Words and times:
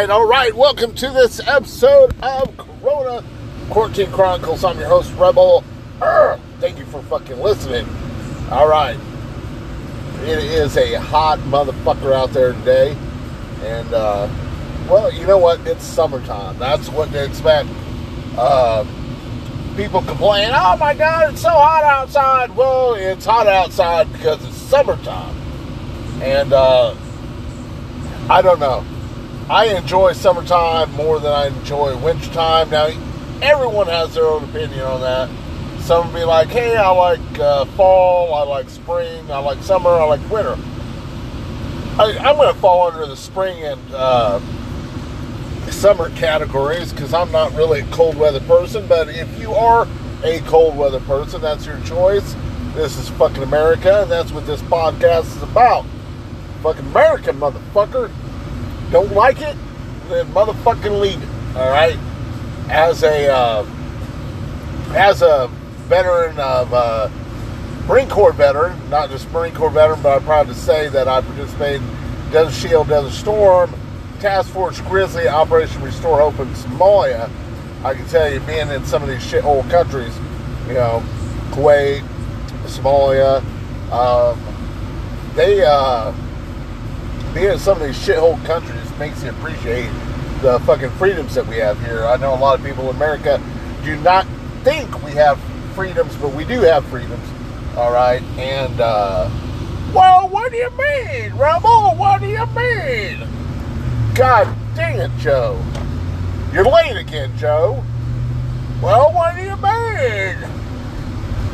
right, 0.00 0.08
all 0.08 0.26
right. 0.26 0.56
Welcome 0.56 0.94
to 0.94 1.10
this 1.10 1.46
episode 1.46 2.14
of 2.22 2.56
Corona 2.56 3.22
Quarantine 3.68 4.10
Chronicles. 4.10 4.64
I'm 4.64 4.78
your 4.78 4.88
host, 4.88 5.12
Rebel. 5.16 5.62
Urgh. 5.98 6.40
Thank 6.58 6.78
you 6.78 6.86
for 6.86 7.02
fucking 7.02 7.38
listening. 7.38 7.86
All 8.50 8.66
right. 8.66 8.96
It 10.22 10.38
is 10.38 10.78
a 10.78 10.94
hot 10.94 11.38
motherfucker 11.40 12.14
out 12.14 12.32
there 12.32 12.54
today. 12.54 12.96
And, 13.62 13.92
uh, 13.92 14.26
well, 14.88 15.12
you 15.12 15.26
know 15.26 15.36
what? 15.36 15.60
It's 15.66 15.84
summertime. 15.84 16.58
That's 16.58 16.88
what 16.88 17.12
to 17.12 17.22
expect. 17.22 17.68
Uh, 18.38 18.86
people 19.76 20.00
complain, 20.00 20.50
oh 20.54 20.78
my 20.78 20.94
God, 20.94 21.34
it's 21.34 21.42
so 21.42 21.50
hot 21.50 21.84
outside. 21.84 22.56
Well, 22.56 22.94
it's 22.94 23.26
hot 23.26 23.46
outside 23.46 24.10
because 24.14 24.42
it's 24.46 24.56
summertime. 24.56 25.36
And, 26.22 26.54
uh, 26.54 26.94
I 28.30 28.40
don't 28.40 28.60
know. 28.60 28.82
I 29.50 29.64
enjoy 29.76 30.12
summertime 30.12 30.92
more 30.92 31.18
than 31.18 31.32
I 31.32 31.48
enjoy 31.48 31.96
wintertime. 31.96 32.70
Now, 32.70 32.86
everyone 33.42 33.88
has 33.88 34.14
their 34.14 34.26
own 34.26 34.44
opinion 34.44 34.82
on 34.82 35.00
that. 35.00 35.28
Some 35.82 36.14
be 36.14 36.22
like, 36.22 36.46
hey, 36.50 36.76
I 36.76 36.88
like 36.90 37.38
uh, 37.40 37.64
fall, 37.64 38.32
I 38.32 38.42
like 38.44 38.70
spring, 38.70 39.28
I 39.28 39.38
like 39.38 39.60
summer, 39.64 39.90
I 39.90 40.04
like 40.04 40.30
winter. 40.30 40.56
I, 41.98 42.16
I'm 42.20 42.36
going 42.36 42.54
to 42.54 42.60
fall 42.60 42.92
under 42.92 43.04
the 43.06 43.16
spring 43.16 43.64
and 43.64 43.80
uh, 43.92 44.38
summer 45.72 46.10
categories 46.10 46.92
because 46.92 47.12
I'm 47.12 47.32
not 47.32 47.52
really 47.54 47.80
a 47.80 47.86
cold 47.86 48.16
weather 48.16 48.38
person. 48.38 48.86
But 48.86 49.08
if 49.08 49.36
you 49.40 49.52
are 49.52 49.88
a 50.22 50.38
cold 50.42 50.76
weather 50.76 51.00
person, 51.00 51.40
that's 51.40 51.66
your 51.66 51.80
choice. 51.80 52.36
This 52.74 52.96
is 52.96 53.08
fucking 53.08 53.42
America, 53.42 54.02
and 54.02 54.10
that's 54.12 54.30
what 54.30 54.46
this 54.46 54.62
podcast 54.62 55.36
is 55.36 55.42
about. 55.42 55.84
Fucking 56.62 56.86
America, 56.86 57.32
motherfucker. 57.32 58.12
Don't 58.90 59.12
like 59.12 59.40
it? 59.40 59.56
Then 60.08 60.26
motherfucking 60.32 61.00
leave 61.00 61.22
it. 61.22 61.56
All 61.56 61.70
right. 61.70 61.98
As 62.68 63.02
a 63.02 63.28
uh, 63.32 63.66
as 64.94 65.22
a 65.22 65.48
veteran 65.88 66.38
of 66.38 66.72
uh, 66.72 67.08
Marine 67.86 68.08
Corps 68.08 68.32
veteran, 68.32 68.78
not 68.90 69.10
just 69.10 69.30
Marine 69.32 69.54
Corps 69.54 69.70
veteran, 69.70 70.00
but 70.02 70.16
I'm 70.16 70.24
proud 70.24 70.46
to 70.48 70.54
say 70.54 70.88
that 70.88 71.08
I 71.08 71.20
participated 71.20 71.82
in 71.82 72.30
Desert 72.30 72.68
Shield, 72.68 72.88
Desert 72.88 73.12
Storm, 73.12 73.74
Task 74.20 74.50
Force 74.50 74.80
Grizzly, 74.82 75.26
Operation 75.28 75.82
Restore 75.82 76.20
Hope 76.20 76.38
in 76.38 76.48
Somalia. 76.54 77.30
I 77.82 77.94
can 77.94 78.06
tell 78.08 78.30
you, 78.32 78.40
being 78.40 78.68
in 78.68 78.84
some 78.84 79.02
of 79.02 79.08
these 79.08 79.22
shit 79.26 79.42
shithole 79.42 79.68
countries, 79.70 80.16
you 80.68 80.74
know, 80.74 81.02
Kuwait, 81.50 82.06
Somalia, 82.66 83.42
um, 83.90 84.38
they 85.34 85.64
uh, 85.64 86.12
being 87.34 87.52
in 87.52 87.58
some 87.58 87.80
of 87.80 87.86
these 87.86 87.96
shithole 87.96 88.42
countries 88.44 88.98
makes 88.98 89.22
you 89.22 89.30
appreciate 89.30 89.90
the 90.42 90.60
fucking 90.66 90.90
freedoms 90.90 91.34
that 91.34 91.46
we 91.46 91.56
have 91.56 91.78
here. 91.84 92.04
I 92.04 92.16
know 92.16 92.34
a 92.34 92.36
lot 92.36 92.58
of 92.58 92.64
people 92.64 92.88
in 92.90 92.96
America 92.96 93.40
do 93.84 93.96
not 94.00 94.26
think 94.62 95.02
we 95.02 95.12
have 95.12 95.40
freedoms, 95.74 96.14
but 96.16 96.32
we 96.34 96.44
do 96.44 96.60
have 96.60 96.84
freedoms. 96.86 97.26
All 97.76 97.92
right, 97.92 98.22
and 98.36 98.80
uh, 98.80 99.30
well, 99.94 100.28
what 100.28 100.50
do 100.50 100.58
you 100.58 100.70
mean, 100.70 101.34
Rebel? 101.34 101.94
What 101.96 102.20
do 102.20 102.26
you 102.26 102.46
mean? 102.46 103.26
God 104.14 104.54
dang 104.74 104.98
it, 104.98 105.10
Joe! 105.18 105.62
You're 106.52 106.64
late 106.64 106.96
again, 106.96 107.36
Joe. 107.38 107.84
Well, 108.82 109.12
what 109.12 109.36
do 109.36 109.42
you 109.42 109.56
mean? 109.56 110.50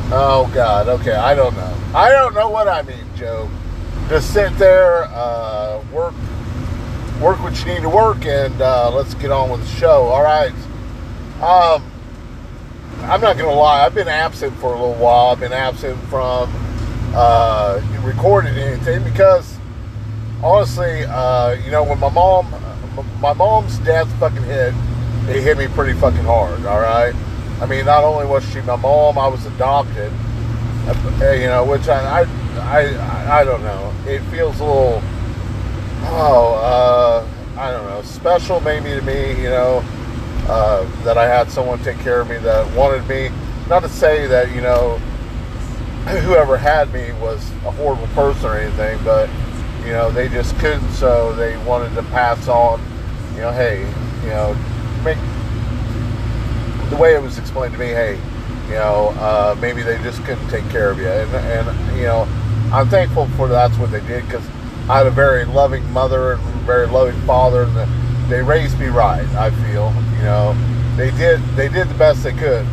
Oh 0.09 0.49
God. 0.53 0.87
Okay, 0.87 1.11
I 1.11 1.35
don't 1.35 1.53
know. 1.55 1.77
I 1.93 2.09
don't 2.11 2.33
know 2.33 2.49
what 2.49 2.69
I 2.69 2.81
mean, 2.83 3.05
Joe. 3.17 3.49
Just 4.09 4.31
sit 4.33 4.57
there, 4.57 5.03
uh, 5.11 5.83
work, 5.91 6.13
work 7.21 7.41
what 7.41 7.59
you 7.59 7.65
need 7.73 7.81
to 7.81 7.89
work, 7.89 8.25
and 8.25 8.61
uh, 8.61 8.89
let's 8.89 9.13
get 9.15 9.31
on 9.31 9.49
with 9.49 9.59
the 9.59 9.67
show. 9.67 10.03
All 10.03 10.23
right. 10.23 10.53
Um, 11.41 11.83
I'm 13.01 13.19
not 13.19 13.37
gonna 13.37 13.51
lie. 13.51 13.85
I've 13.85 13.93
been 13.93 14.07
absent 14.07 14.55
for 14.59 14.67
a 14.67 14.79
little 14.79 14.93
while. 14.95 15.27
I've 15.31 15.41
been 15.41 15.51
absent 15.51 15.99
from 16.05 16.49
uh, 17.13 17.81
recording 18.03 18.53
anything 18.55 19.03
because 19.03 19.57
honestly, 20.41 21.03
uh, 21.03 21.51
you 21.65 21.69
know, 21.71 21.83
when 21.83 21.99
my 21.99 22.09
mom, 22.09 22.49
my 23.19 23.33
mom's 23.33 23.77
dad's 23.79 24.11
fucking 24.13 24.43
hit, 24.43 24.73
it 25.27 25.41
hit 25.43 25.57
me 25.57 25.67
pretty 25.67 25.99
fucking 25.99 26.23
hard. 26.23 26.65
All 26.65 26.79
right. 26.79 27.13
I 27.59 27.65
mean, 27.65 27.85
not 27.85 28.05
only 28.05 28.25
was 28.25 28.47
she 28.51 28.61
my 28.61 28.77
mom, 28.77 29.17
I 29.17 29.27
was 29.27 29.45
adopted. 29.45 30.13
uh, 30.87 31.31
You 31.33 31.47
know, 31.47 31.65
which 31.65 31.89
I, 31.89 32.21
I, 32.21 32.46
I, 32.59 33.41
I 33.41 33.43
don't 33.43 33.63
know. 33.63 33.93
It 34.05 34.21
feels 34.31 34.59
a 34.59 34.63
little, 34.63 35.01
oh, 36.03 36.53
uh, 36.63 37.59
I 37.59 37.71
don't 37.71 37.85
know, 37.85 38.01
special 38.03 38.59
maybe 38.61 38.89
to 38.89 39.01
me. 39.01 39.41
You 39.41 39.49
know, 39.49 39.83
uh, 40.47 40.85
that 41.03 41.17
I 41.17 41.27
had 41.27 41.49
someone 41.51 41.79
take 41.79 41.99
care 41.99 42.21
of 42.21 42.29
me 42.29 42.37
that 42.37 42.75
wanted 42.75 43.07
me. 43.07 43.29
Not 43.69 43.81
to 43.81 43.89
say 43.89 44.27
that 44.27 44.53
you 44.55 44.61
know, 44.61 44.97
whoever 46.23 46.57
had 46.57 46.91
me 46.93 47.11
was 47.13 47.51
a 47.65 47.71
horrible 47.71 48.07
person 48.07 48.45
or 48.45 48.57
anything, 48.57 48.99
but 49.03 49.29
you 49.85 49.91
know, 49.93 50.11
they 50.11 50.29
just 50.29 50.57
couldn't, 50.59 50.89
so 50.91 51.33
they 51.33 51.57
wanted 51.65 51.93
to 51.95 52.03
pass 52.03 52.47
on. 52.47 52.81
You 53.35 53.41
know, 53.41 53.51
hey, 53.51 53.81
you 54.23 54.29
know, 54.29 54.55
make 55.03 55.17
the 56.89 56.97
way 56.97 57.15
it 57.15 57.21
was 57.21 57.37
explained 57.37 57.73
to 57.73 57.79
me, 57.79 57.87
hey, 57.87 58.19
you 58.67 58.73
know, 58.73 59.13
uh, 59.19 59.55
maybe 59.61 59.81
they 59.83 59.97
just 59.99 60.23
couldn't 60.25 60.47
take 60.49 60.67
care 60.69 60.89
of 60.89 60.97
you, 60.97 61.07
and, 61.07 61.67
and 61.67 61.97
you 61.97 62.03
know, 62.03 62.27
I'm 62.71 62.89
thankful 62.89 63.27
for 63.37 63.47
that's 63.47 63.77
what 63.77 63.91
they 63.91 64.01
did 64.01 64.25
because 64.25 64.45
I 64.89 64.97
had 64.97 65.07
a 65.07 65.11
very 65.11 65.45
loving 65.45 65.89
mother 65.91 66.33
and 66.33 66.41
very 66.61 66.87
loving 66.87 67.19
father, 67.21 67.63
and 67.63 68.31
they 68.31 68.41
raised 68.41 68.79
me 68.79 68.87
right. 68.87 69.27
I 69.35 69.51
feel, 69.51 69.93
you 70.17 70.23
know, 70.23 70.55
they 70.95 71.11
did 71.11 71.41
they 71.55 71.69
did 71.69 71.89
the 71.89 71.95
best 71.95 72.23
they 72.23 72.33
could. 72.33 72.65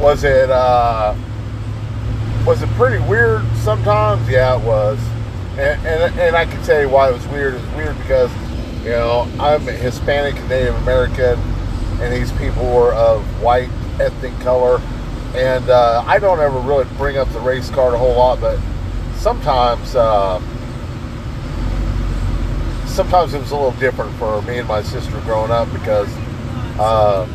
Was 0.00 0.24
it 0.24 0.50
uh, 0.50 1.14
was 2.46 2.62
it 2.62 2.68
pretty 2.70 3.02
weird 3.06 3.44
sometimes? 3.56 4.28
Yeah, 4.28 4.58
it 4.58 4.64
was, 4.64 4.98
and, 5.52 5.86
and 5.86 6.20
and 6.20 6.36
I 6.36 6.44
can 6.44 6.62
tell 6.62 6.80
you 6.80 6.88
why 6.88 7.10
it 7.10 7.12
was 7.12 7.26
weird. 7.28 7.54
It 7.54 7.60
was 7.60 7.74
weird 7.74 7.98
because 7.98 8.30
you 8.82 8.90
know 8.90 9.26
I'm 9.38 9.62
Hispanic 9.62 10.36
and 10.36 10.48
Native 10.48 10.74
American 10.76 11.38
and 12.00 12.12
these 12.12 12.30
people 12.32 12.64
were 12.72 12.94
of 12.94 13.24
white 13.42 13.70
ethnic 13.98 14.38
color. 14.40 14.80
And 15.34 15.68
uh, 15.68 16.04
I 16.06 16.18
don't 16.18 16.40
ever 16.40 16.58
really 16.60 16.84
bring 16.96 17.18
up 17.18 17.28
the 17.32 17.40
race 17.40 17.70
card 17.70 17.94
a 17.94 17.98
whole 17.98 18.16
lot, 18.16 18.40
but 18.40 18.58
sometimes, 19.18 19.94
uh, 19.94 20.40
sometimes 22.86 23.34
it 23.34 23.40
was 23.40 23.50
a 23.50 23.56
little 23.56 23.78
different 23.80 24.12
for 24.16 24.40
me 24.42 24.58
and 24.58 24.68
my 24.68 24.82
sister 24.82 25.20
growing 25.20 25.50
up 25.50 25.70
because 25.72 26.08
uh, 26.78 27.26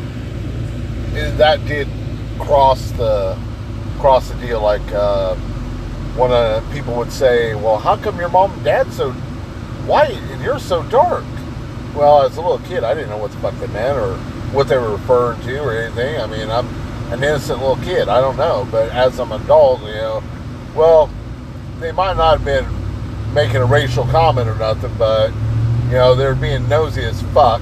it- 1.14 1.36
that 1.38 1.64
did 1.66 1.88
cross 2.38 2.90
the 2.92 3.36
cross 4.00 4.28
the 4.28 4.34
deal. 4.46 4.60
Like 4.60 4.82
uh, 4.92 5.34
one 6.16 6.32
of 6.32 6.62
the 6.66 6.74
people 6.74 6.94
would 6.96 7.12
say, 7.12 7.54
"Well, 7.54 7.78
how 7.78 7.96
come 7.96 8.18
your 8.18 8.28
mom 8.28 8.52
and 8.52 8.64
dad 8.64 8.92
so 8.92 9.12
white 9.86 10.16
and 10.32 10.42
you're 10.42 10.58
so 10.58 10.82
dark?" 10.84 11.24
Well, 11.94 12.22
as 12.22 12.36
a 12.36 12.40
little 12.40 12.58
kid, 12.66 12.82
I 12.82 12.92
didn't 12.94 13.10
know 13.10 13.18
what 13.18 13.30
the 13.30 13.36
fuck 13.38 13.54
they 13.60 13.68
meant 13.68 13.96
or 13.96 14.16
what 14.52 14.66
they 14.68 14.76
were 14.76 14.90
referring 14.92 15.40
to 15.42 15.58
or 15.62 15.72
anything. 15.76 16.20
I 16.20 16.26
mean, 16.26 16.50
I'm 16.50 16.66
an 17.12 17.22
innocent 17.22 17.60
little 17.60 17.76
kid. 17.76 18.08
I 18.08 18.20
don't 18.20 18.36
know. 18.36 18.66
But 18.70 18.90
as 18.90 19.20
I'm 19.20 19.30
an 19.32 19.42
adult, 19.42 19.80
you 19.82 19.86
know, 19.92 20.22
well, 20.74 21.08
they 21.84 21.92
might 21.92 22.16
not 22.16 22.38
have 22.38 22.44
been 22.46 23.34
making 23.34 23.56
a 23.56 23.64
racial 23.66 24.06
comment 24.06 24.48
or 24.48 24.54
nothing, 24.54 24.90
but, 24.98 25.28
you 25.84 25.92
know, 25.92 26.14
they're 26.14 26.34
being 26.34 26.66
nosy 26.66 27.02
as 27.04 27.20
fuck. 27.34 27.60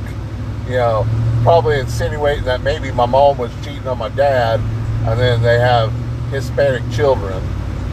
You 0.66 0.76
know, 0.76 1.06
probably 1.42 1.80
insinuating 1.80 2.44
that 2.44 2.62
maybe 2.62 2.92
my 2.92 3.04
mom 3.04 3.36
was 3.36 3.50
cheating 3.64 3.88
on 3.88 3.98
my 3.98 4.10
dad 4.10 4.60
and 4.60 5.18
then 5.18 5.42
they 5.42 5.58
have 5.58 5.92
Hispanic 6.30 6.88
children, 6.92 7.42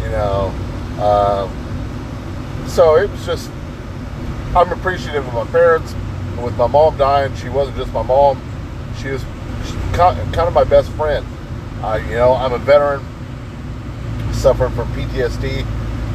you 0.04 0.10
know. 0.10 0.54
Um, 1.02 2.68
so 2.68 2.96
it 2.98 3.10
was 3.10 3.26
just, 3.26 3.50
I'm 4.56 4.72
appreciative 4.72 5.28
of 5.28 5.34
my 5.34 5.46
parents. 5.46 5.96
With 6.44 6.56
my 6.58 6.68
mom 6.68 6.96
dying, 6.98 7.36
she 7.36 7.50
wasn't 7.50 7.76
just 7.76 7.92
my 7.92 8.04
mom; 8.04 8.42
she 9.02 9.10
was 9.10 9.26
kind 9.92 10.38
of 10.38 10.54
my 10.54 10.64
best 10.64 10.90
friend. 10.92 11.26
Uh, 11.82 12.00
you 12.08 12.16
know, 12.16 12.34
I'm 12.34 12.54
a 12.54 12.58
veteran 12.60 13.04
suffering 14.32 14.72
from 14.72 14.88
PTSD, 14.94 15.66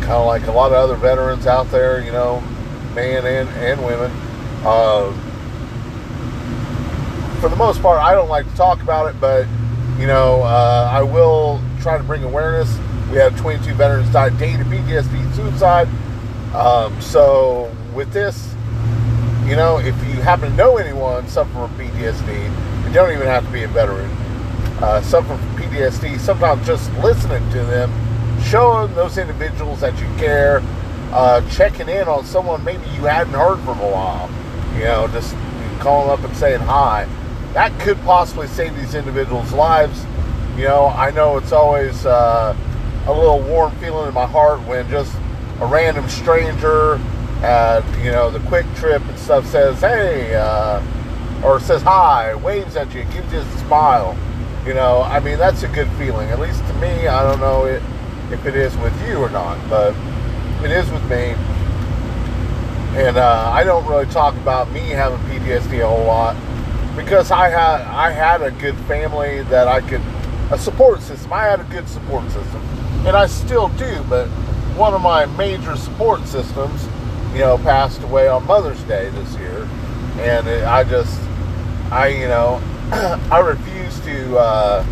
kind 0.05 0.15
of 0.15 0.27
like 0.27 0.47
a 0.47 0.53
lot 0.53 0.73
of 0.73 0.79
other 0.79 0.97
veterans 0.97 1.47
out 1.47 1.71
there. 1.71 2.03
You 2.03 2.13
know, 2.13 2.41
men 2.95 3.25
and 3.25 3.49
and 3.49 3.85
women. 3.85 4.11
Uh, 4.65 5.13
for 7.41 7.49
the 7.49 7.57
most 7.57 7.83
part, 7.83 8.01
I 8.01 8.15
don't 8.15 8.29
like 8.29 8.49
to 8.49 8.57
talk 8.57 8.83
about 8.83 9.15
it, 9.15 9.21
but 9.21 9.47
you 9.99 10.07
know, 10.07 10.43
uh, 10.43 10.89
I 10.91 11.03
will 11.03 11.61
try 11.81 11.99
to 11.99 12.05
bring 12.05 12.25
awareness. 12.25 12.75
We 13.11 13.19
have 13.19 13.39
22 13.39 13.75
veterans 13.75 14.11
died 14.13 14.39
dating 14.39 14.59
to 14.59 14.65
PTSD, 14.65 15.35
suicide. 15.35 15.89
Um, 16.55 16.99
so 17.01 17.71
with 17.95 18.13
this, 18.13 18.55
you 19.45 19.57
know, 19.57 19.79
if 19.79 19.95
you 20.09 20.23
happen 20.23 20.51
to 20.51 20.57
know 20.57 20.79
anyone 20.79 21.29
suffering 21.29 21.69
from 21.69 21.79
PTSD, 21.79 22.87
you 22.87 22.93
don't 22.93 23.13
even 23.13 23.27
have 23.27 23.45
to 23.45 23.53
be 23.53 23.65
a 23.65 23.69
veteran. 23.69 24.11
Uh, 24.81 25.03
suffering 25.03 25.39
from 25.39 25.57
PTSD, 25.57 26.19
sometimes 26.19 26.67
just 26.67 26.93
listening 26.95 27.47
to 27.51 27.59
them, 27.59 27.91
showing 28.45 28.95
those 28.95 29.19
individuals 29.19 29.81
that 29.81 29.99
you 30.01 30.07
care, 30.17 30.63
uh, 31.13 31.49
checking 31.51 31.89
in 31.89 32.09
on 32.09 32.25
someone 32.25 32.63
maybe 32.65 32.85
you 32.91 33.03
hadn't 33.03 33.35
heard 33.35 33.59
from 33.61 33.81
a 33.81 33.91
while. 33.91 34.31
You 34.75 34.85
know, 34.85 35.09
just 35.09 35.35
calling 35.81 36.11
up 36.11 36.25
and 36.25 36.37
saying 36.37 36.61
hi. 36.61 37.09
That 37.53 37.79
could 37.81 38.01
possibly 38.03 38.49
save 38.49 38.75
these 38.77 38.95
individuals' 38.95 39.53
lives. 39.53 40.05
You 40.57 40.65
know, 40.65 40.87
I 40.87 41.11
know 41.11 41.37
it's 41.37 41.53
always 41.53 42.05
uh, 42.07 42.57
a 43.07 43.13
little 43.13 43.41
warm 43.41 43.75
feeling 43.77 44.09
in 44.09 44.15
my 44.15 44.27
heart 44.27 44.61
when 44.67 44.89
just 44.89 45.15
a 45.61 45.67
random 45.67 46.09
stranger 46.09 46.95
at 47.43 47.85
you 47.99 48.11
know 48.11 48.31
the 48.31 48.39
QuikTrip 48.41 49.07
and 49.09 49.19
stuff 49.19 49.47
says 49.47 49.81
hey 49.81 50.35
uh, 50.35 50.83
or 51.45 51.61
says 51.61 51.83
hi 51.83 52.35
waves 52.35 52.77
at 52.77 52.93
you 52.95 53.05
gives 53.05 53.33
you 53.33 53.41
a 53.41 53.59
smile 53.59 54.17
you 54.67 54.73
know 54.73 55.03
i 55.03 55.21
mean 55.21 55.39
that's 55.39 55.63
a 55.63 55.69
good 55.69 55.89
feeling 55.93 56.31
at 56.31 56.41
least 56.41 56.67
to 56.67 56.73
me 56.75 57.07
i 57.07 57.23
don't 57.23 57.41
know 57.41 57.67
it, 57.67 57.83
if 58.31 58.47
it 58.47 58.57
is 58.57 58.77
with 58.79 59.09
you 59.09 59.17
or 59.17 59.31
not 59.31 59.59
but 59.69 59.95
it 60.65 60.71
is 60.71 60.91
with 60.91 61.03
me. 61.11 61.35
And 62.97 63.17
uh, 63.17 63.51
i 63.53 63.65
don't 63.65 63.87
really 63.87 64.07
talk 64.07 64.35
about 64.37 64.71
me 64.73 64.81
having 64.81 65.19
ptsd 65.29 65.83
a 65.83 65.89
whole 65.89 66.07
lot 66.07 66.37
because 66.97 67.31
i 67.31 67.49
had 67.49 67.81
i 67.83 68.11
had 68.11 68.43
a 68.43 68.51
good 68.53 68.77
family 68.87 69.43
that 69.45 69.67
i 69.69 69.81
could 69.81 70.01
a 70.51 70.59
support 70.59 71.01
system. 71.01 71.33
I 71.33 71.45
had 71.45 71.59
a 71.61 71.65
good 71.65 71.89
support 71.89 72.25
system 72.31 72.61
and 73.07 73.17
i 73.17 73.27
still 73.27 73.69
do 73.71 74.03
but 74.09 74.29
one 74.77 74.93
of 74.93 75.03
my 75.03 75.25
major 75.27 75.77
support 75.77 76.27
systems, 76.27 76.85
you 77.33 77.41
know, 77.41 77.59
passed 77.59 78.03
away 78.03 78.27
on 78.27 78.45
Mother's 78.45 78.83
Day 78.85 79.09
this 79.11 79.37
year, 79.37 79.69
and 80.19 80.49
it, 80.49 80.65
I 80.65 80.83
just, 80.83 81.21
I, 81.93 82.09
you 82.09 82.27
know, 82.27 82.61
I 83.31 83.39
refuse 83.39 84.01
to, 84.01 84.37
uh, 84.37 84.85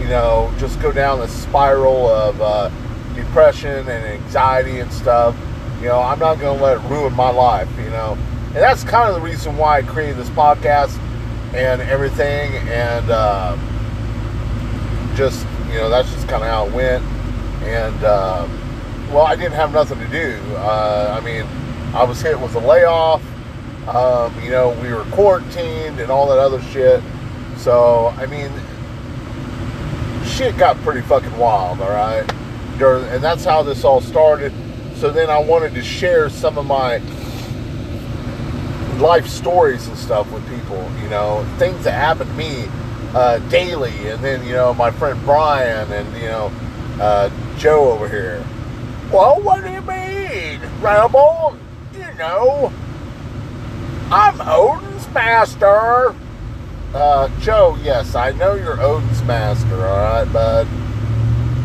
you 0.00 0.08
know, 0.08 0.52
just 0.58 0.80
go 0.80 0.92
down 0.92 1.20
the 1.20 1.28
spiral 1.28 2.08
of 2.08 2.40
uh, 2.40 2.70
depression 3.14 3.88
and 3.88 3.90
anxiety 3.90 4.80
and 4.80 4.92
stuff. 4.92 5.36
You 5.80 5.86
know, 5.86 6.00
I'm 6.00 6.18
not 6.18 6.40
going 6.40 6.58
to 6.58 6.64
let 6.64 6.78
it 6.78 6.88
ruin 6.88 7.12
my 7.14 7.30
life. 7.30 7.68
You 7.78 7.90
know, 7.90 8.16
and 8.46 8.56
that's 8.56 8.82
kind 8.84 9.08
of 9.08 9.14
the 9.14 9.20
reason 9.20 9.56
why 9.56 9.78
I 9.78 9.82
created 9.82 10.16
this 10.16 10.30
podcast 10.30 10.98
and 11.54 11.80
everything, 11.82 12.54
and 12.68 13.10
uh, 13.10 13.56
just, 15.16 15.46
you 15.68 15.74
know, 15.74 15.88
that's 15.88 16.10
just 16.12 16.28
kind 16.28 16.42
of 16.42 16.48
how 16.48 16.66
it 16.66 16.72
went, 16.72 17.04
and. 17.64 18.04
Uh, 18.04 18.48
well, 19.10 19.26
I 19.26 19.34
didn't 19.34 19.54
have 19.54 19.72
nothing 19.72 19.98
to 19.98 20.06
do. 20.08 20.40
Uh, 20.56 21.16
I 21.20 21.24
mean, 21.24 21.44
I 21.94 22.04
was 22.04 22.20
hit 22.20 22.38
with 22.38 22.54
a 22.54 22.60
layoff. 22.60 23.22
Um, 23.88 24.32
you 24.42 24.50
know, 24.50 24.70
we 24.82 24.92
were 24.92 25.04
quarantined 25.10 25.98
and 25.98 26.10
all 26.10 26.28
that 26.28 26.38
other 26.38 26.62
shit. 26.62 27.02
So, 27.56 28.14
I 28.16 28.26
mean, 28.26 28.52
shit 30.40 30.56
got 30.56 30.74
pretty 30.78 31.02
fucking 31.02 31.36
wild, 31.36 31.78
all 31.82 31.90
right? 31.90 32.24
And 32.80 33.22
that's 33.22 33.44
how 33.44 33.62
this 33.62 33.84
all 33.84 34.00
started. 34.00 34.54
So 34.94 35.10
then 35.10 35.28
I 35.28 35.38
wanted 35.38 35.74
to 35.74 35.82
share 35.82 36.30
some 36.30 36.56
of 36.56 36.64
my 36.64 36.96
life 38.98 39.26
stories 39.26 39.86
and 39.86 39.98
stuff 39.98 40.32
with 40.32 40.42
people, 40.48 40.82
you 41.02 41.10
know, 41.10 41.46
things 41.58 41.84
that 41.84 41.92
happen 41.92 42.26
to 42.26 42.32
me 42.32 42.64
uh, 43.12 43.38
daily. 43.50 44.08
And 44.08 44.24
then, 44.24 44.42
you 44.46 44.54
know, 44.54 44.72
my 44.72 44.90
friend 44.90 45.20
Brian 45.26 45.92
and, 45.92 46.16
you 46.16 46.28
know, 46.28 46.50
uh, 46.98 47.28
Joe 47.58 47.92
over 47.92 48.08
here. 48.08 48.42
Well, 49.12 49.42
what 49.42 49.62
do 49.62 49.70
you 49.70 49.82
mean, 49.82 50.62
Rebel? 50.80 51.58
You 51.92 52.14
know, 52.14 52.72
I'm 54.10 54.40
Odin's 54.40 55.06
master. 55.12 56.14
Uh, 56.92 57.28
Joe, 57.38 57.78
yes, 57.82 58.16
I 58.16 58.32
know 58.32 58.54
you're 58.54 58.80
Odin's 58.80 59.22
master, 59.22 59.86
alright, 59.86 60.32
bud. 60.32 60.66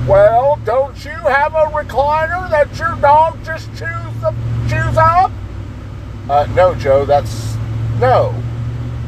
Well, 0.08 0.60
don't 0.64 1.04
you 1.04 1.12
have 1.12 1.56
a 1.56 1.66
recliner 1.72 2.48
that 2.52 2.78
your 2.78 2.96
dog 2.98 3.44
just 3.44 3.70
chews, 3.70 4.24
up, 4.24 4.36
chews 4.70 4.98
up? 4.98 5.32
Uh, 6.30 6.46
no, 6.54 6.76
Joe, 6.76 7.06
that's. 7.06 7.56
No. 8.00 8.40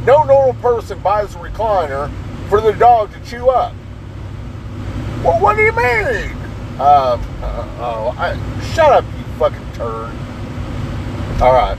No 0.06 0.24
normal 0.24 0.56
person 0.56 1.00
buys 1.00 1.36
a 1.36 1.38
recliner 1.38 2.12
for 2.50 2.62
the 2.62 2.72
dog 2.72 3.12
to 3.14 3.20
chew 3.30 3.50
up. 3.50 3.76
Well, 5.24 5.40
what 5.40 5.56
do 5.56 5.62
you 5.62 5.72
mean? 5.74 6.32
Um, 6.80 7.22
uh, 7.42 7.78
oh, 7.80 8.16
I, 8.18 8.34
shut 8.74 8.92
up, 8.92 9.06
you 9.06 9.24
fucking 9.38 9.74
turd. 9.74 10.16
All 11.42 11.54
right. 11.54 11.78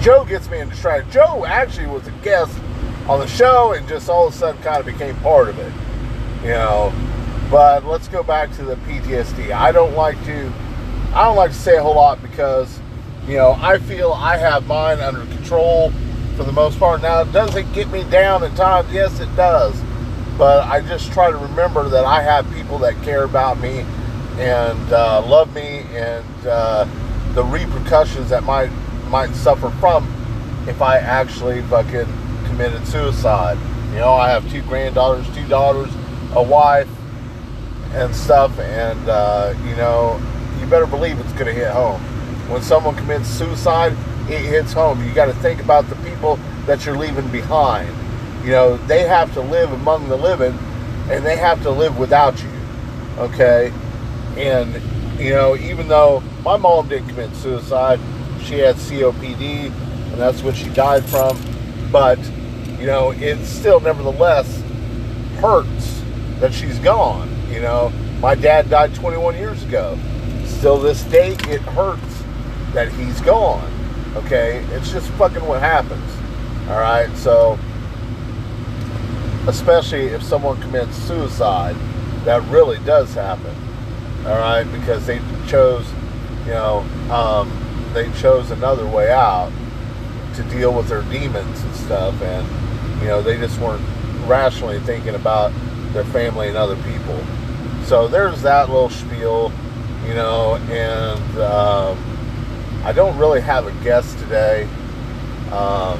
Joe 0.00 0.24
gets 0.24 0.50
me 0.50 0.58
into 0.58 0.74
stride. 0.74 1.08
Joe 1.12 1.44
actually 1.44 1.86
was 1.86 2.06
a 2.08 2.12
guest 2.22 2.58
on 3.10 3.18
the 3.18 3.26
show 3.26 3.72
and 3.72 3.86
just 3.88 4.08
all 4.08 4.28
of 4.28 4.34
a 4.34 4.36
sudden 4.36 4.62
kind 4.62 4.78
of 4.78 4.86
became 4.86 5.16
part 5.16 5.48
of 5.48 5.58
it. 5.58 5.72
You 6.42 6.52
know, 6.52 6.92
but 7.50 7.84
let's 7.84 8.08
go 8.08 8.22
back 8.22 8.50
to 8.52 8.64
the 8.64 8.76
PTSD. 8.76 9.52
I 9.52 9.72
don't 9.72 9.94
like 9.94 10.22
to, 10.24 10.52
I 11.12 11.24
don't 11.24 11.36
like 11.36 11.50
to 11.50 11.56
say 11.56 11.76
a 11.76 11.82
whole 11.82 11.96
lot 11.96 12.22
because, 12.22 12.80
you 13.26 13.36
know, 13.36 13.58
I 13.60 13.78
feel 13.78 14.12
I 14.12 14.38
have 14.38 14.66
mine 14.66 15.00
under 15.00 15.26
control 15.34 15.92
for 16.36 16.44
the 16.44 16.52
most 16.52 16.78
part. 16.78 17.02
Now, 17.02 17.24
does 17.24 17.54
it 17.56 17.70
get 17.74 17.90
me 17.90 18.04
down 18.04 18.42
at 18.44 18.56
times? 18.56 18.90
Yes, 18.92 19.20
it 19.20 19.34
does 19.36 19.78
but 20.40 20.64
I 20.64 20.80
just 20.80 21.12
try 21.12 21.30
to 21.30 21.36
remember 21.36 21.86
that 21.90 22.06
I 22.06 22.22
have 22.22 22.50
people 22.54 22.78
that 22.78 22.94
care 23.02 23.24
about 23.24 23.60
me 23.60 23.84
and 24.38 24.90
uh, 24.90 25.22
love 25.26 25.54
me, 25.54 25.84
and 25.92 26.46
uh, 26.46 26.86
the 27.34 27.44
repercussions 27.44 28.30
that 28.30 28.42
might 28.44 28.70
might 29.10 29.34
suffer 29.34 29.68
from 29.72 30.08
if 30.66 30.80
I 30.80 30.96
actually 30.96 31.60
fucking 31.64 32.06
committed 32.60 32.86
suicide. 32.86 33.58
You 33.92 34.00
know, 34.00 34.12
I 34.12 34.28
have 34.28 34.50
two 34.50 34.62
granddaughters, 34.62 35.26
two 35.34 35.46
daughters, 35.48 35.92
a 36.32 36.42
wife, 36.42 36.88
and 37.92 38.14
stuff, 38.14 38.58
and 38.58 39.08
uh, 39.08 39.54
you 39.64 39.76
know, 39.76 40.20
you 40.60 40.66
better 40.66 40.86
believe 40.86 41.18
it's 41.20 41.32
going 41.32 41.46
to 41.46 41.54
hit 41.54 41.70
home. 41.70 42.00
When 42.50 42.62
someone 42.62 42.94
commits 42.96 43.28
suicide, 43.28 43.92
it 44.28 44.40
hits 44.42 44.72
home. 44.72 45.04
You 45.04 45.14
got 45.14 45.26
to 45.26 45.34
think 45.34 45.60
about 45.60 45.88
the 45.88 45.96
people 45.96 46.36
that 46.66 46.84
you're 46.84 46.96
leaving 46.96 47.28
behind 47.28 47.94
you 48.44 48.52
know, 48.52 48.76
they 48.86 49.06
have 49.06 49.32
to 49.34 49.40
live 49.40 49.70
among 49.72 50.08
the 50.08 50.16
living 50.16 50.58
and 51.10 51.24
they 51.24 51.36
have 51.36 51.62
to 51.62 51.70
live 51.70 51.98
without 51.98 52.42
you. 52.42 52.48
Okay? 53.18 53.72
And, 54.36 54.80
you 55.20 55.30
know, 55.30 55.56
even 55.56 55.88
though 55.88 56.22
my 56.42 56.56
mom 56.56 56.88
did 56.88 57.06
commit 57.08 57.34
suicide, 57.34 58.00
she 58.42 58.58
had 58.58 58.76
COPD 58.76 59.66
and 59.66 60.14
that's 60.14 60.42
what 60.42 60.56
she 60.56 60.70
died 60.70 61.04
from. 61.04 61.38
But, 61.92 62.18
you 62.80 62.86
know, 62.86 63.12
it 63.12 63.44
still 63.44 63.78
nevertheless 63.78 64.62
hurts 65.36 66.02
that 66.40 66.52
she's 66.54 66.78
gone. 66.78 67.30
You 67.50 67.60
know, 67.60 67.90
my 68.20 68.34
dad 68.34 68.70
died 68.70 68.94
21 68.94 69.34
years 69.36 69.62
ago. 69.62 69.98
Still, 70.46 70.78
this 70.78 71.02
day, 71.04 71.32
it 71.48 71.60
hurts 71.60 72.22
that 72.72 72.90
he's 72.92 73.20
gone. 73.20 73.70
Okay? 74.16 74.64
It's 74.70 74.90
just 74.90 75.08
fucking 75.12 75.46
what 75.46 75.60
happens. 75.60 76.10
All 76.70 76.80
right? 76.80 77.14
So, 77.16 77.58
especially 79.46 80.06
if 80.06 80.22
someone 80.22 80.60
commits 80.62 80.96
suicide, 80.96 81.76
that 82.24 82.42
really 82.50 82.78
does 82.84 83.14
happen. 83.14 83.54
All 84.26 84.38
right, 84.38 84.64
because 84.64 85.06
they 85.06 85.18
chose, 85.46 85.90
you 86.44 86.52
know, 86.52 86.80
um, 87.10 87.50
they 87.94 88.10
chose 88.20 88.50
another 88.50 88.86
way 88.86 89.10
out 89.10 89.50
to 90.34 90.42
deal 90.44 90.74
with 90.74 90.88
their 90.88 91.02
demons 91.04 91.62
and 91.62 91.74
stuff, 91.74 92.20
and 92.20 92.46
you 93.00 93.06
know, 93.06 93.22
they 93.22 93.36
just 93.36 93.58
weren't 93.60 93.82
rationally 94.26 94.78
thinking 94.80 95.14
about 95.14 95.52
their 95.92 96.04
family 96.04 96.48
and 96.48 96.56
other 96.56 96.76
people. 96.82 97.18
So 97.84 98.06
there's 98.08 98.42
that 98.42 98.68
little 98.68 98.90
spiel, 98.90 99.52
you 100.06 100.14
know, 100.14 100.56
and 100.70 101.38
um, 101.38 102.82
I 102.84 102.92
don't 102.92 103.16
really 103.18 103.40
have 103.40 103.66
a 103.66 103.84
guest 103.84 104.18
today, 104.18 104.64
um, 105.50 105.98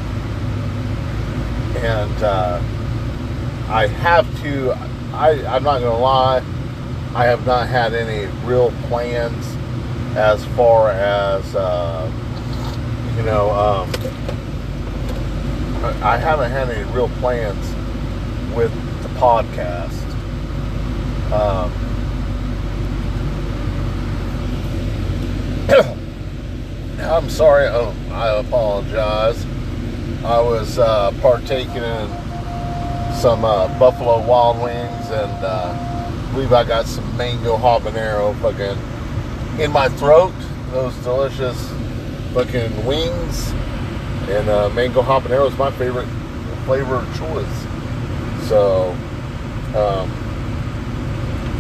and. 1.77 2.23
Uh, 2.23 2.63
I 3.71 3.87
have 3.87 4.27
to. 4.43 4.73
I, 5.13 5.47
I'm 5.47 5.63
not 5.63 5.79
going 5.79 5.95
to 5.95 6.03
lie. 6.03 6.43
I 7.15 7.27
have 7.27 7.47
not 7.47 7.69
had 7.69 7.95
any 7.95 8.27
real 8.45 8.73
plans 8.89 9.57
as 10.17 10.45
far 10.57 10.91
as 10.91 11.55
uh, 11.55 12.11
you 13.17 13.23
know. 13.23 13.51
Um, 13.51 13.93
I 15.83 16.19
haven't 16.19 16.51
had 16.51 16.69
any 16.69 16.85
real 16.93 17.09
plans 17.21 17.67
with 18.55 18.71
the 19.03 19.09
podcast. 19.19 19.97
Um, 21.33 21.73
I'm 27.01 27.31
sorry. 27.31 27.67
Oh, 27.69 27.95
I 28.11 28.29
apologize. 28.41 29.47
I 30.23 30.39
was 30.39 30.79
uh, 30.79 31.13
partaking 31.23 31.83
in 31.83 32.09
some 33.15 33.47
uh, 33.47 33.69
Buffalo 33.79 34.23
Wild 34.27 34.63
Wings, 34.63 35.11
and 35.11 35.45
uh, 35.45 35.75
I 36.29 36.33
believe 36.35 36.53
I 36.53 36.65
got 36.65 36.85
some 36.85 37.17
mango 37.17 37.57
habanero 37.57 38.39
fucking 38.43 39.63
in 39.63 39.73
my 39.73 39.89
throat. 39.89 40.35
Those 40.73 40.95
delicious 40.97 41.59
fucking 42.35 42.85
wings. 42.85 43.55
And 44.31 44.49
uh, 44.49 44.69
mango 44.71 45.03
habanero 45.03 45.49
is 45.51 45.59
my 45.59 45.71
favorite 45.73 46.07
flavor 46.65 46.97
of 46.97 47.19
choice. 47.19 47.67
So, 48.49 48.91
um, 49.77 50.11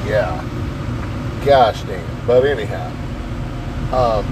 yeah. 0.06 0.40
Gosh 1.44 1.82
damn. 1.82 2.26
But 2.26 2.44
anyhow, 2.44 2.90
um, 3.92 4.24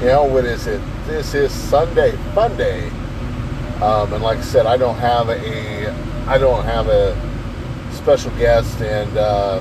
You 0.00 0.06
know, 0.10 0.24
what 0.24 0.44
is 0.44 0.66
it? 0.66 0.82
This 1.06 1.34
is 1.34 1.50
Sunday, 1.50 2.12
Fun 2.34 2.56
Day. 2.58 2.88
Um, 3.80 4.12
and 4.12 4.22
like 4.22 4.38
I 4.38 4.42
said, 4.42 4.66
I 4.66 4.76
don't 4.76 4.96
have 4.96 5.30
a, 5.30 5.90
I 6.28 6.36
don't 6.36 6.64
have 6.64 6.88
a 6.88 7.16
special 7.92 8.30
guest, 8.32 8.80
and 8.82 9.16
uh, 9.16 9.60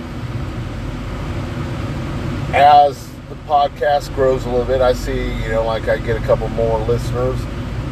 as 2.54 3.03
podcast 3.44 4.14
grows 4.16 4.46
a 4.46 4.50
little 4.50 4.66
bit, 4.66 4.82
I 4.82 4.94
see, 4.94 5.34
you 5.42 5.50
know, 5.50 5.64
like 5.66 5.88
I 5.88 5.98
get 5.98 6.22
a 6.22 6.26
couple 6.26 6.48
more 6.50 6.80
listeners 6.80 7.40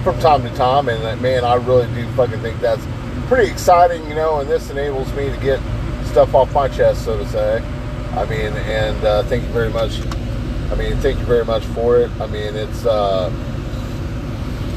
from 0.04 0.20
time 0.20 0.44
to 0.44 0.50
time, 0.56 0.90
and 0.90 1.04
uh, 1.04 1.16
man, 1.18 1.44
I 1.44 1.56
really 1.56 1.88
do 1.94 2.08
fucking 2.14 2.40
think 2.40 2.60
that's 2.60 2.86
pretty 3.28 3.52
exciting, 3.52 4.08
you 4.08 4.16
know, 4.16 4.40
and 4.40 4.50
this 4.50 4.70
enables 4.70 5.12
me 5.14 5.30
to 5.30 5.38
get 5.38 5.60
stuff 6.06 6.34
off 6.34 6.54
my 6.54 6.68
chest, 6.68 7.06
so 7.06 7.18
to 7.18 7.28
say. 7.30 7.64
I 8.14 8.26
mean, 8.26 8.54
and 8.54 9.04
uh, 9.06 9.24
thank 9.24 9.44
you 9.44 9.50
very 9.50 9.70
much. 9.70 10.02
I 10.72 10.76
mean, 10.76 10.98
thank 10.98 11.20
you 11.20 11.26
very 11.26 11.46
much 11.46 11.64
for 11.68 11.98
it. 11.98 12.10
I 12.20 12.28
mean, 12.28 12.56
it's 12.56 12.86
uh, 12.86 13.32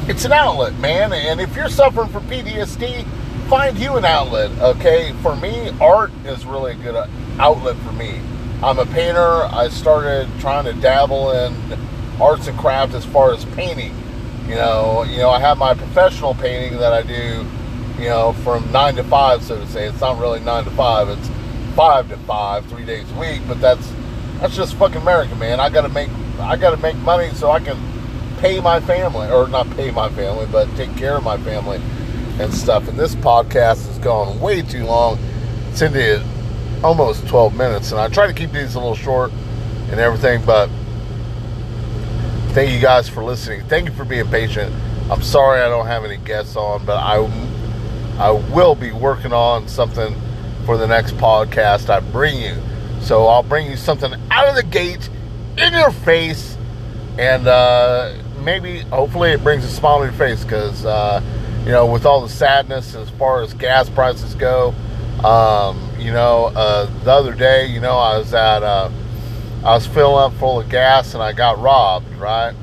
it's 0.08 0.24
an 0.24 0.32
outlet, 0.32 0.74
man. 0.78 1.12
And 1.12 1.40
if 1.40 1.56
you're 1.56 1.68
suffering 1.68 2.08
from 2.10 2.24
PTSD, 2.28 3.04
find 3.48 3.78
you 3.78 3.96
an 3.96 4.04
outlet. 4.04 4.50
Okay, 4.60 5.12
for 5.22 5.34
me, 5.36 5.70
art 5.80 6.12
is 6.24 6.44
really 6.46 6.72
a 6.72 6.76
good 6.76 7.08
outlet 7.38 7.76
for 7.78 7.92
me. 7.92 8.20
I'm 8.64 8.78
a 8.78 8.86
painter. 8.86 9.44
I 9.44 9.68
started 9.68 10.26
trying 10.40 10.64
to 10.64 10.72
dabble 10.72 11.32
in 11.32 11.54
arts 12.18 12.46
and 12.48 12.58
craft 12.58 12.94
as 12.94 13.04
far 13.04 13.34
as 13.34 13.44
painting. 13.44 13.94
You 14.48 14.54
know, 14.54 15.02
you 15.02 15.18
know, 15.18 15.28
I 15.28 15.38
have 15.38 15.58
my 15.58 15.74
professional 15.74 16.32
painting 16.34 16.78
that 16.78 16.90
I 16.90 17.02
do. 17.02 17.46
You 17.98 18.08
know, 18.08 18.32
from 18.42 18.72
nine 18.72 18.96
to 18.96 19.04
five, 19.04 19.42
so 19.42 19.60
to 19.60 19.66
say. 19.66 19.86
It's 19.86 20.00
not 20.00 20.18
really 20.18 20.40
nine 20.40 20.64
to 20.64 20.70
five. 20.70 21.10
It's 21.10 21.28
five 21.76 22.08
to 22.08 22.16
five, 22.16 22.64
three 22.66 22.86
days 22.86 23.04
a 23.12 23.20
week. 23.20 23.42
But 23.46 23.60
that's 23.60 23.92
that's 24.40 24.56
just 24.56 24.76
fucking 24.76 25.02
America, 25.02 25.34
man. 25.36 25.60
I 25.60 25.68
gotta 25.68 25.90
make 25.90 26.08
I 26.38 26.56
gotta 26.56 26.78
make 26.78 26.96
money 26.96 27.34
so 27.34 27.50
I 27.50 27.60
can 27.60 27.76
pay 28.38 28.60
my 28.60 28.80
family, 28.80 29.28
or 29.28 29.46
not 29.46 29.68
pay 29.76 29.90
my 29.90 30.08
family, 30.08 30.46
but 30.50 30.74
take 30.74 30.96
care 30.96 31.18
of 31.18 31.22
my 31.22 31.36
family 31.36 31.82
and 32.38 32.52
stuff. 32.52 32.88
And 32.88 32.98
this 32.98 33.14
podcast 33.14 33.86
has 33.86 33.98
gone 33.98 34.40
way 34.40 34.62
too 34.62 34.86
long. 34.86 35.18
Into 35.80 36.24
almost 36.84 37.26
12 37.28 37.56
minutes, 37.56 37.90
and 37.92 38.00
I 38.00 38.08
try 38.08 38.26
to 38.26 38.34
keep 38.34 38.52
these 38.52 38.74
a 38.74 38.78
little 38.78 38.94
short 38.94 39.32
and 39.90 39.98
everything, 39.98 40.44
but 40.44 40.68
thank 42.52 42.70
you 42.70 42.78
guys 42.78 43.08
for 43.08 43.24
listening. 43.24 43.66
Thank 43.68 43.88
you 43.88 43.94
for 43.94 44.04
being 44.04 44.28
patient. 44.28 44.72
I'm 45.10 45.22
sorry 45.22 45.60
I 45.60 45.68
don't 45.68 45.86
have 45.86 46.04
any 46.04 46.18
guests 46.18 46.56
on, 46.56 46.84
but 46.84 46.98
I 46.98 47.16
I 48.18 48.30
will 48.30 48.74
be 48.74 48.92
working 48.92 49.32
on 49.32 49.66
something 49.66 50.14
for 50.64 50.76
the 50.76 50.86
next 50.86 51.16
podcast 51.16 51.90
I 51.90 52.00
bring 52.00 52.40
you. 52.40 52.56
So 53.00 53.26
I'll 53.26 53.42
bring 53.42 53.68
you 53.68 53.76
something 53.76 54.12
out 54.30 54.48
of 54.48 54.54
the 54.54 54.62
gate 54.62 55.08
in 55.58 55.72
your 55.72 55.90
face, 55.90 56.56
and 57.18 57.46
uh, 57.46 58.14
maybe 58.42 58.80
hopefully 58.80 59.32
it 59.32 59.42
brings 59.42 59.64
a 59.64 59.68
smile 59.68 59.98
to 59.98 60.04
your 60.04 60.12
face 60.12 60.44
because 60.44 60.84
uh, 60.84 61.22
you 61.64 61.72
know 61.72 61.86
with 61.86 62.04
all 62.04 62.20
the 62.20 62.28
sadness 62.28 62.94
as 62.94 63.08
far 63.10 63.42
as 63.42 63.54
gas 63.54 63.88
prices 63.88 64.34
go. 64.34 64.74
Um, 65.24 65.93
you 66.04 66.12
know, 66.12 66.52
uh, 66.54 66.84
the 67.02 67.10
other 67.10 67.32
day, 67.32 67.64
you 67.66 67.80
know, 67.80 67.96
I 67.96 68.18
was 68.18 68.34
at, 68.34 68.62
uh, 68.62 68.90
I 69.64 69.74
was 69.74 69.86
filling 69.86 70.22
up 70.22 70.38
full 70.38 70.60
of 70.60 70.68
gas 70.68 71.14
and 71.14 71.22
I 71.22 71.32
got 71.32 71.58
robbed, 71.58 72.14
right? 72.16 72.54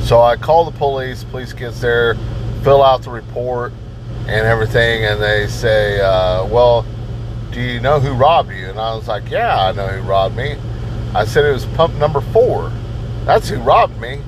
So 0.00 0.20
I 0.20 0.34
call 0.34 0.64
the 0.64 0.76
police. 0.76 1.22
Police 1.22 1.52
gets 1.52 1.80
there, 1.80 2.16
fill 2.64 2.82
out 2.82 3.02
the 3.02 3.10
report 3.10 3.72
and 4.26 4.44
everything, 4.44 5.04
and 5.04 5.22
they 5.22 5.46
say, 5.46 6.00
uh, 6.00 6.44
"Well, 6.46 6.84
do 7.52 7.60
you 7.60 7.78
know 7.78 8.00
who 8.00 8.12
robbed 8.12 8.50
you?" 8.50 8.66
And 8.66 8.80
I 8.80 8.96
was 8.96 9.06
like, 9.06 9.30
"Yeah, 9.30 9.56
I 9.56 9.72
know 9.72 9.86
who 9.86 10.02
robbed 10.02 10.36
me." 10.36 10.56
I 11.14 11.24
said 11.24 11.44
it 11.44 11.52
was 11.52 11.66
pump 11.66 11.94
number 11.94 12.20
four. 12.20 12.72
That's 13.24 13.48
who 13.48 13.56
robbed 13.58 14.00
me. 14.00 14.22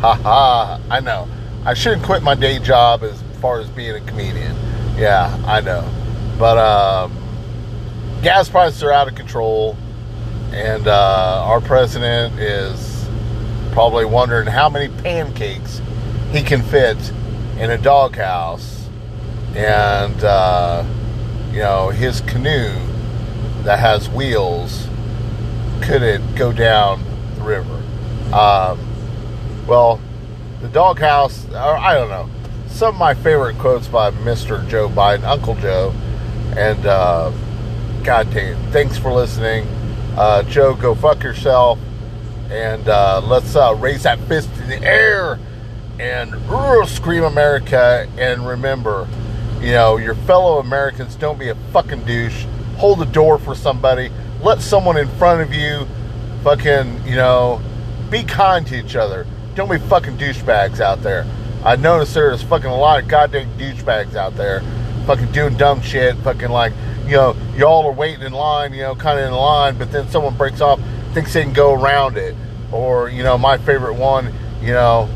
Ha 0.00 0.14
ha! 0.14 0.80
I 0.90 1.00
know. 1.00 1.26
I 1.64 1.72
shouldn't 1.72 2.02
quit 2.02 2.22
my 2.22 2.34
day 2.34 2.58
job 2.58 3.02
as 3.02 3.22
far 3.40 3.60
as 3.60 3.68
being 3.70 3.94
a 3.94 4.00
comedian. 4.00 4.54
Yeah, 4.98 5.34
I 5.46 5.60
know. 5.62 5.88
But 6.38 6.58
um, 6.58 7.16
gas 8.22 8.48
prices 8.48 8.82
are 8.82 8.92
out 8.92 9.08
of 9.08 9.14
control, 9.14 9.76
and 10.52 10.86
uh, 10.86 11.42
our 11.44 11.60
president 11.60 12.38
is 12.38 13.08
probably 13.72 14.04
wondering 14.04 14.46
how 14.46 14.68
many 14.68 14.88
pancakes 15.02 15.80
he 16.30 16.42
can 16.42 16.62
fit 16.62 16.96
in 17.58 17.70
a 17.70 17.78
doghouse, 17.78 18.88
and 19.54 20.22
uh, 20.24 20.84
you 21.50 21.60
know 21.60 21.88
his 21.88 22.20
canoe 22.22 22.74
that 23.62 23.78
has 23.78 24.08
wheels 24.08 24.86
could 25.82 26.02
it 26.02 26.20
go 26.34 26.52
down 26.52 27.02
the 27.36 27.42
river? 27.42 27.82
Um, 28.32 28.78
well, 29.66 30.00
the 30.60 30.68
doghouse, 30.68 31.46
or 31.50 31.76
I 31.76 31.94
don't 31.94 32.08
know 32.08 32.28
some 32.76 32.94
of 32.94 32.98
my 32.98 33.14
favorite 33.14 33.56
quotes 33.58 33.88
by 33.88 34.10
Mr. 34.10 34.68
Joe 34.68 34.88
Biden, 34.88 35.24
Uncle 35.24 35.54
Joe. 35.54 35.94
And 36.56 36.86
uh, 36.86 37.32
God 38.04 38.30
damn, 38.32 38.56
thanks 38.72 38.98
for 38.98 39.12
listening. 39.12 39.66
Uh, 40.16 40.42
Joe, 40.44 40.74
go 40.74 40.94
fuck 40.94 41.22
yourself. 41.22 41.78
And 42.50 42.88
uh, 42.88 43.20
let's 43.24 43.56
uh, 43.56 43.74
raise 43.74 44.04
that 44.04 44.20
fist 44.20 44.50
in 44.58 44.68
the 44.68 44.82
air 44.82 45.38
and 45.98 46.34
scream 46.88 47.24
America. 47.24 48.08
And 48.18 48.46
remember, 48.46 49.08
you 49.60 49.72
know, 49.72 49.96
your 49.96 50.14
fellow 50.14 50.58
Americans, 50.58 51.16
don't 51.16 51.38
be 51.38 51.48
a 51.48 51.54
fucking 51.72 52.04
douche. 52.04 52.44
Hold 52.76 53.00
the 53.00 53.06
door 53.06 53.38
for 53.38 53.54
somebody. 53.54 54.10
Let 54.42 54.60
someone 54.60 54.96
in 54.96 55.08
front 55.16 55.40
of 55.40 55.52
you 55.52 55.86
fucking, 56.44 57.06
you 57.06 57.16
know, 57.16 57.60
be 58.10 58.22
kind 58.22 58.66
to 58.68 58.76
each 58.78 58.94
other. 58.94 59.26
Don't 59.54 59.70
be 59.70 59.78
fucking 59.78 60.18
douchebags 60.18 60.80
out 60.80 61.02
there. 61.02 61.26
I 61.64 61.74
noticed 61.76 62.14
there's 62.14 62.42
fucking 62.42 62.70
a 62.70 62.76
lot 62.76 63.02
of 63.02 63.08
goddamn 63.08 63.58
douchebags 63.58 64.14
out 64.14 64.36
there, 64.36 64.62
fucking 65.06 65.32
doing 65.32 65.56
dumb 65.56 65.80
shit, 65.80 66.16
fucking 66.18 66.50
like, 66.50 66.72
you 67.06 67.12
know, 67.12 67.36
y'all 67.56 67.86
are 67.86 67.92
waiting 67.92 68.22
in 68.22 68.32
line, 68.32 68.72
you 68.74 68.82
know, 68.82 68.94
kind 68.94 69.18
of 69.18 69.26
in 69.26 69.32
line, 69.32 69.78
but 69.78 69.92
then 69.92 70.08
someone 70.08 70.36
breaks 70.36 70.60
off, 70.60 70.80
thinks 71.14 71.32
they 71.32 71.42
can 71.42 71.52
go 71.52 71.72
around 71.72 72.16
it. 72.16 72.34
Or, 72.72 73.08
you 73.08 73.22
know, 73.22 73.38
my 73.38 73.58
favorite 73.58 73.94
one, 73.94 74.32
you 74.60 74.72
know, 74.72 75.08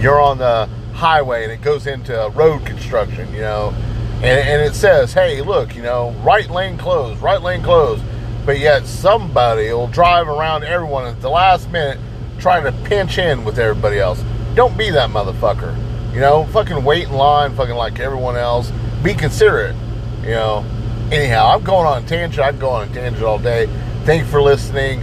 you're 0.00 0.20
on 0.20 0.38
the 0.38 0.68
highway 0.94 1.44
and 1.44 1.52
it 1.52 1.60
goes 1.60 1.86
into 1.86 2.32
road 2.34 2.64
construction, 2.64 3.32
you 3.34 3.40
know, 3.40 3.74
and, 4.16 4.48
and 4.48 4.62
it 4.62 4.74
says, 4.74 5.12
hey, 5.12 5.42
look, 5.42 5.76
you 5.76 5.82
know, 5.82 6.10
right 6.24 6.48
lane 6.50 6.78
closed, 6.78 7.20
right 7.20 7.40
lane 7.40 7.62
closed. 7.62 8.02
But 8.46 8.58
yet 8.58 8.86
somebody 8.86 9.70
will 9.72 9.88
drive 9.88 10.26
around 10.26 10.64
everyone 10.64 11.04
at 11.04 11.20
the 11.20 11.28
last 11.28 11.70
minute 11.70 11.98
trying 12.38 12.64
to 12.64 12.72
pinch 12.88 13.18
in 13.18 13.44
with 13.44 13.58
everybody 13.58 13.98
else. 13.98 14.24
Don't 14.54 14.76
be 14.78 14.90
that 14.90 15.10
motherfucker. 15.10 15.76
You 16.12 16.20
know, 16.20 16.44
fucking 16.52 16.82
wait 16.84 17.04
in 17.08 17.12
line, 17.12 17.54
fucking 17.54 17.74
like 17.74 18.00
everyone 18.00 18.36
else. 18.36 18.72
Be 19.02 19.14
considerate. 19.14 19.76
You 20.22 20.30
know. 20.30 20.64
Anyhow, 21.12 21.54
I'm 21.54 21.62
going 21.64 21.86
on 21.86 22.02
a 22.02 22.06
tangent. 22.06 22.38
I 22.44 22.50
can 22.50 22.60
go 22.60 22.70
on 22.70 22.88
a 22.88 22.92
tangent 22.92 23.22
all 23.22 23.38
day. 23.38 23.66
Thank 24.04 24.24
you 24.24 24.28
for 24.28 24.42
listening. 24.42 25.02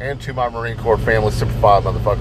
And 0.00 0.20
to 0.22 0.32
my 0.32 0.48
Marine 0.48 0.76
Corps 0.76 0.98
family, 0.98 1.30
Semper 1.30 1.54
Fi 1.60 1.80
motherfuckers. 1.80 2.18